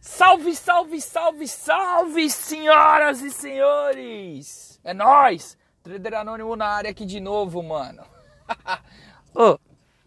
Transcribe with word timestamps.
Salve, 0.00 0.54
salve, 0.54 1.00
salve, 1.00 1.48
salve, 1.48 2.28
senhoras 2.28 3.22
e 3.22 3.30
senhores! 3.30 4.78
É 4.84 4.92
nós, 4.92 5.56
Trader 5.82 6.12
Anônimo 6.12 6.54
na 6.54 6.66
área 6.66 6.90
aqui 6.90 7.06
de 7.06 7.20
novo, 7.20 7.62
mano. 7.62 8.04
oh, 9.34 9.58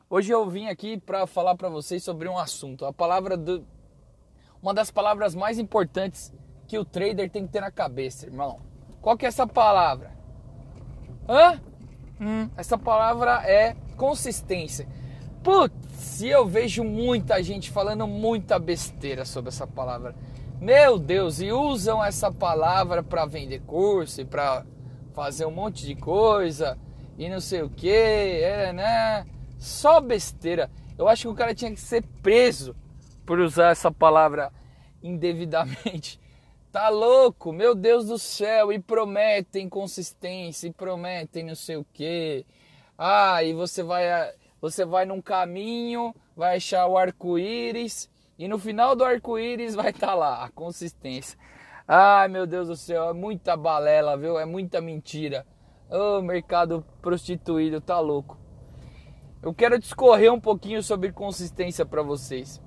hoje 0.07 0.31
eu 0.31 0.47
vim 0.47 0.67
aqui 0.67 0.99
para 0.99 1.25
falar 1.25 1.55
para 1.55 1.69
vocês 1.69 2.03
sobre 2.03 2.29
um 2.29 2.37
assunto, 2.37 2.85
a 2.85 2.93
palavra 2.93 3.35
do 3.35 3.65
uma 4.61 4.75
das 4.75 4.91
palavras 4.91 5.33
mais 5.33 5.57
importantes 5.57 6.31
que 6.67 6.77
o 6.77 6.85
trader 6.85 7.31
tem 7.31 7.47
que 7.47 7.53
ter 7.53 7.61
na 7.61 7.71
cabeça, 7.71 8.27
irmão. 8.27 8.61
Qual 9.01 9.17
que 9.17 9.25
é 9.25 9.29
essa 9.29 9.47
palavra? 9.47 10.20
Hã? 11.27 11.59
Hum, 12.19 12.49
essa 12.55 12.77
palavra 12.77 13.41
é 13.43 13.75
consistência. 13.97 14.87
Putz, 15.43 16.21
eu 16.21 16.45
vejo 16.45 16.83
muita 16.83 17.41
gente 17.41 17.71
falando 17.71 18.05
muita 18.07 18.59
besteira 18.59 19.25
sobre 19.25 19.49
essa 19.49 19.65
palavra. 19.65 20.15
Meu 20.59 20.99
Deus, 20.99 21.41
e 21.41 21.51
usam 21.51 22.03
essa 22.03 22.31
palavra 22.31 23.01
para 23.01 23.25
vender 23.25 23.61
curso 23.61 24.21
e 24.21 24.25
para 24.25 24.63
fazer 25.13 25.45
um 25.45 25.51
monte 25.51 25.85
de 25.85 25.95
coisa 25.95 26.77
e 27.17 27.27
não 27.29 27.39
sei 27.39 27.63
o 27.63 27.69
que, 27.69 27.89
é, 27.89 28.71
né? 28.71 29.25
Só 29.57 29.99
besteira. 29.99 30.69
Eu 30.97 31.07
acho 31.07 31.23
que 31.23 31.27
o 31.27 31.35
cara 31.35 31.55
tinha 31.55 31.71
que 31.71 31.79
ser 31.79 32.03
preso 32.21 32.75
por 33.25 33.39
usar 33.39 33.71
essa 33.71 33.91
palavra 33.91 34.51
indevidamente. 35.01 36.19
Tá 36.71 36.87
louco, 36.87 37.51
meu 37.51 37.75
Deus 37.75 38.05
do 38.05 38.17
céu, 38.17 38.71
e 38.71 38.79
prometem 38.79 39.67
consistência, 39.67 40.67
e 40.67 40.71
prometem 40.71 41.43
não 41.43 41.55
sei 41.55 41.75
o 41.75 41.85
que. 41.91 42.45
Ah, 42.97 43.43
e 43.43 43.53
você 43.53 43.83
vai 43.83 44.05
você 44.61 44.85
vai 44.85 45.05
num 45.05 45.21
caminho, 45.21 46.15
vai 46.35 46.57
achar 46.57 46.87
o 46.87 46.97
arco-íris 46.97 48.09
e 48.37 48.47
no 48.47 48.57
final 48.59 48.95
do 48.95 49.03
arco-íris 49.03 49.75
vai 49.75 49.89
estar 49.89 50.07
tá 50.07 50.13
lá 50.13 50.45
a 50.45 50.49
consistência. 50.49 51.37
Ai 51.87 52.27
meu 52.29 52.47
Deus 52.47 52.67
do 52.67 52.75
céu, 52.77 53.09
é 53.09 53.13
muita 53.13 53.57
balela, 53.57 54.15
viu? 54.15 54.39
É 54.39 54.45
muita 54.45 54.79
mentira. 54.79 55.45
Ô 55.89 56.19
oh, 56.19 56.21
mercado 56.21 56.85
prostituído, 57.01 57.81
tá 57.81 57.99
louco. 57.99 58.39
Eu 59.41 59.53
quero 59.53 59.77
discorrer 59.77 60.31
um 60.31 60.39
pouquinho 60.39 60.81
sobre 60.81 61.11
consistência 61.11 61.85
para 61.85 62.01
vocês. 62.01 62.61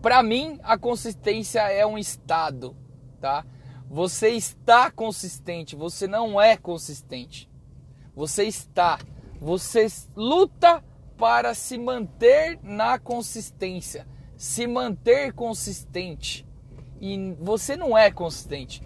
Para 0.00 0.22
mim, 0.22 0.58
a 0.62 0.78
consistência 0.78 1.60
é 1.70 1.84
um 1.84 1.98
estado, 1.98 2.76
tá? 3.24 3.46
Você 3.88 4.28
está 4.30 4.90
consistente, 4.90 5.74
você 5.74 6.06
não 6.06 6.38
é 6.38 6.58
consistente. 6.58 7.48
Você 8.14 8.44
está 8.44 8.98
você 9.40 9.86
luta 10.16 10.82
para 11.18 11.54
se 11.54 11.78
manter 11.78 12.58
na 12.62 12.98
consistência, 12.98 14.06
se 14.36 14.66
manter 14.66 15.32
consistente. 15.32 16.46
E 17.00 17.32
você 17.38 17.76
não 17.76 17.96
é 17.96 18.10
consistente. 18.10 18.82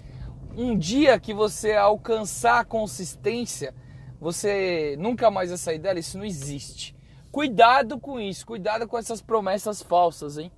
Um 0.56 0.77
dia 0.77 1.19
que 1.19 1.33
você 1.33 1.75
alcançar 1.75 2.61
a 2.61 2.64
consistência, 2.64 3.75
você 4.20 4.97
nunca 4.98 5.30
mais 5.30 5.50
vai 5.50 5.58
sair 5.58 5.78
dela, 5.78 6.00
isso 6.00 6.19
não 6.19 6.25
existe. 6.25 6.97
Cuidado 7.30 8.00
com 8.00 8.19
isso, 8.19 8.47
cuidado 8.47 8.89
com 8.89 8.98
essas 8.98 9.20
promessas 9.20 9.83
falsas, 9.83 10.39
hein? 10.39 10.50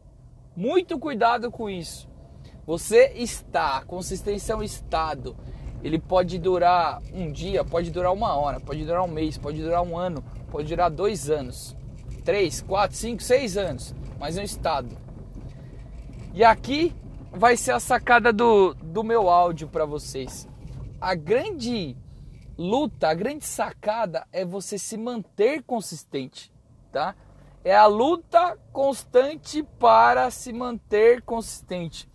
Muito 0.57 0.99
cuidado 0.99 1.51
com 1.51 1.69
isso. 1.69 2.10
Você 2.71 3.13
está, 3.17 3.83
consistência 3.85 4.53
é 4.53 4.57
um 4.57 4.63
estado. 4.63 5.37
Ele 5.83 5.99
pode 5.99 6.39
durar 6.39 7.03
um 7.13 7.33
dia, 7.33 7.65
pode 7.65 7.91
durar 7.91 8.13
uma 8.13 8.37
hora, 8.37 8.61
pode 8.61 8.85
durar 8.85 9.03
um 9.03 9.09
mês, 9.09 9.37
pode 9.37 9.61
durar 9.61 9.83
um 9.83 9.99
ano, 9.99 10.23
pode 10.53 10.69
durar 10.69 10.89
dois 10.89 11.29
anos, 11.29 11.77
três, 12.25 12.63
quatro, 12.63 12.97
cinco, 12.97 13.25
seis 13.25 13.57
anos, 13.57 13.93
mas 14.21 14.39
é 14.39 14.43
um 14.43 14.45
estado. 14.45 14.97
E 16.33 16.45
aqui 16.45 16.95
vai 17.33 17.57
ser 17.57 17.73
a 17.73 17.81
sacada 17.81 18.33
do, 18.33 18.73
do 18.75 19.03
meu 19.03 19.29
áudio 19.29 19.67
para 19.67 19.85
vocês. 19.85 20.49
A 21.01 21.17
grande 21.17 21.97
luta, 22.57 23.09
a 23.09 23.15
grande 23.15 23.47
sacada 23.47 24.29
é 24.31 24.45
você 24.45 24.79
se 24.79 24.97
manter 24.97 25.65
consistente, 25.65 26.53
tá? 26.93 27.17
É 27.65 27.75
a 27.75 27.87
luta 27.87 28.57
constante 28.73 29.61
para 29.77 30.31
se 30.31 30.53
manter 30.53 31.21
consistente 31.23 32.09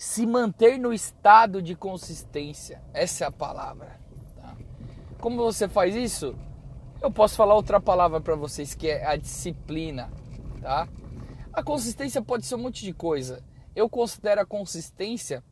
se 0.00 0.24
manter 0.24 0.78
no 0.78 0.94
estado 0.94 1.60
de 1.60 1.76
consistência. 1.76 2.82
Essa 2.94 3.24
é 3.24 3.28
a 3.28 3.30
palavra. 3.30 4.00
Tá? 4.34 4.56
Como 5.20 5.36
você 5.36 5.68
faz 5.68 5.94
isso? 5.94 6.34
Eu 7.02 7.10
posso 7.10 7.36
falar 7.36 7.54
outra 7.54 7.78
palavra 7.78 8.18
para 8.18 8.34
vocês 8.34 8.72
que 8.72 8.88
é 8.88 9.04
a 9.04 9.14
disciplina, 9.14 10.10
tá? 10.62 10.88
A 11.52 11.62
consistência 11.62 12.22
pode 12.22 12.46
ser 12.46 12.54
um 12.54 12.62
monte 12.62 12.82
de 12.82 12.94
coisa. 12.94 13.44
Eu 13.76 13.90
considero 13.90 14.40
a 14.40 14.46
consistência 14.46 15.44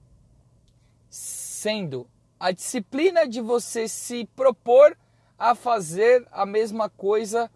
sendo 1.10 2.09
a 2.41 2.50
disciplina 2.50 3.28
de 3.28 3.42
você 3.42 3.86
se 3.86 4.25
propor 4.34 4.97
a 5.38 5.54
fazer 5.54 6.26
a 6.32 6.47
mesma 6.47 6.88
coisa 6.88 7.50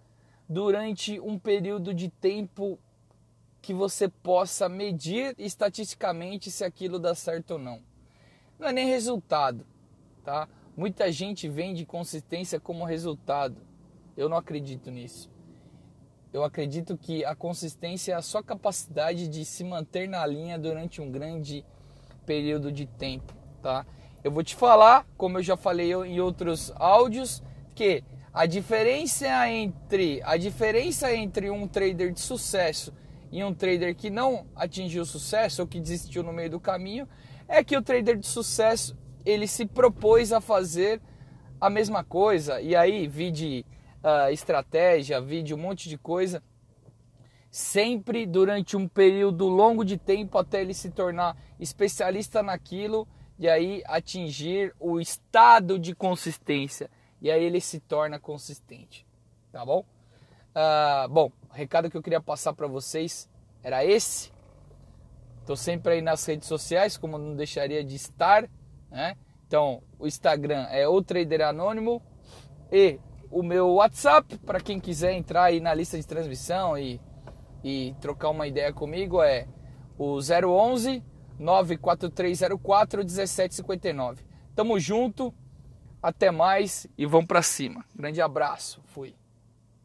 durante 0.46 1.18
um 1.20 1.38
período 1.38 1.94
de 1.94 2.10
tempo 2.10 2.78
que 3.62 3.72
você 3.72 4.08
possa 4.08 4.68
medir 4.68 5.36
estatisticamente 5.38 6.50
se 6.50 6.64
aquilo 6.64 6.98
dá 6.98 7.14
certo 7.14 7.52
ou 7.52 7.58
não. 7.60 7.80
Não 8.58 8.68
é 8.68 8.72
nem 8.72 8.88
resultado, 8.88 9.64
tá? 10.24 10.48
Muita 10.76 11.12
gente 11.12 11.48
vende 11.48 11.86
consistência 11.86 12.58
como 12.58 12.84
resultado. 12.84 13.56
Eu 14.16 14.28
não 14.28 14.36
acredito 14.36 14.90
nisso. 14.90 15.30
Eu 16.32 16.42
acredito 16.42 16.98
que 16.98 17.24
a 17.24 17.36
consistência 17.36 18.12
é 18.12 18.16
a 18.16 18.22
sua 18.22 18.42
capacidade 18.42 19.28
de 19.28 19.44
se 19.44 19.62
manter 19.62 20.08
na 20.08 20.26
linha 20.26 20.58
durante 20.58 21.00
um 21.00 21.10
grande 21.10 21.64
período 22.26 22.72
de 22.72 22.86
tempo, 22.86 23.32
tá? 23.62 23.86
Eu 24.24 24.32
vou 24.32 24.42
te 24.42 24.56
falar, 24.56 25.06
como 25.16 25.38
eu 25.38 25.42
já 25.42 25.56
falei 25.56 25.92
em 25.92 26.20
outros 26.20 26.72
áudios, 26.76 27.42
que 27.74 28.02
a 28.32 28.46
diferença 28.46 29.48
entre 29.50 30.20
a 30.24 30.36
diferença 30.36 31.14
entre 31.14 31.50
um 31.50 31.68
trader 31.68 32.12
de 32.12 32.20
sucesso 32.20 32.92
e 33.32 33.42
um 33.42 33.54
trader 33.54 33.96
que 33.96 34.10
não 34.10 34.46
atingiu 34.54 35.06
sucesso 35.06 35.62
ou 35.62 35.66
que 35.66 35.80
desistiu 35.80 36.22
no 36.22 36.34
meio 36.34 36.50
do 36.50 36.60
caminho, 36.60 37.08
é 37.48 37.64
que 37.64 37.76
o 37.76 37.82
trader 37.82 38.18
de 38.18 38.26
sucesso 38.26 38.96
ele 39.24 39.46
se 39.48 39.64
propôs 39.64 40.32
a 40.32 40.40
fazer 40.40 41.00
a 41.58 41.70
mesma 41.70 42.04
coisa 42.04 42.60
e 42.60 42.76
aí 42.76 43.08
vide 43.08 43.64
uh, 44.04 44.30
estratégia, 44.30 45.20
vide 45.20 45.54
um 45.54 45.58
monte 45.58 45.88
de 45.88 45.96
coisa, 45.96 46.42
sempre 47.50 48.26
durante 48.26 48.76
um 48.76 48.86
período 48.86 49.48
longo 49.48 49.82
de 49.82 49.96
tempo 49.96 50.36
até 50.36 50.60
ele 50.60 50.74
se 50.74 50.90
tornar 50.90 51.36
especialista 51.58 52.42
naquilo 52.42 53.08
e 53.38 53.48
aí 53.48 53.82
atingir 53.86 54.74
o 54.78 55.00
estado 55.00 55.78
de 55.78 55.94
consistência 55.94 56.90
e 57.20 57.30
aí 57.30 57.42
ele 57.42 57.60
se 57.60 57.80
torna 57.80 58.18
consistente, 58.18 59.06
tá 59.50 59.64
bom? 59.64 59.84
Uh, 60.54 61.08
bom, 61.08 61.32
o 61.50 61.54
recado 61.54 61.90
que 61.90 61.96
eu 61.96 62.02
queria 62.02 62.20
passar 62.20 62.52
para 62.52 62.66
vocês 62.66 63.28
era 63.62 63.84
esse. 63.84 64.30
Estou 65.40 65.56
sempre 65.56 65.94
aí 65.94 66.02
nas 66.02 66.24
redes 66.24 66.46
sociais, 66.46 66.96
como 66.96 67.18
não 67.18 67.34
deixaria 67.34 67.82
de 67.82 67.96
estar, 67.96 68.48
né? 68.90 69.16
Então, 69.46 69.82
o 69.98 70.06
Instagram 70.06 70.66
é 70.70 70.86
o 70.86 71.02
Trader 71.02 71.42
Anônimo 71.42 72.02
e 72.70 72.98
o 73.30 73.42
meu 73.42 73.74
WhatsApp, 73.74 74.38
para 74.38 74.60
quem 74.60 74.78
quiser 74.78 75.12
entrar 75.14 75.44
aí 75.44 75.60
na 75.60 75.74
lista 75.74 75.98
de 75.98 76.06
transmissão 76.06 76.76
e, 76.78 77.00
e 77.64 77.94
trocar 78.00 78.28
uma 78.28 78.46
ideia 78.46 78.72
comigo, 78.72 79.22
é 79.22 79.48
o 79.98 80.18
011 80.18 81.02
94304 81.38 82.98
1759. 82.98 84.24
Tamo 84.54 84.78
junto, 84.78 85.34
até 86.02 86.30
mais 86.30 86.86
e 86.96 87.06
vamos 87.06 87.26
para 87.26 87.42
cima. 87.42 87.84
Grande 87.94 88.20
abraço, 88.20 88.80
fui. 88.86 89.14